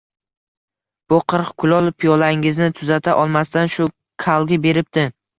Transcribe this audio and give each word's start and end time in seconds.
Bu 1.11 1.17
qirq 1.33 1.51
kulol 1.63 1.89
piyolangizni 2.03 2.69
tuzata 2.79 3.13
olmasdan 3.25 3.69
shu 3.75 3.87
kalga 4.25 4.59
beribdi 4.65 5.05